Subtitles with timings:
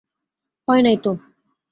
[0.67, 1.11] হয় নাই তো!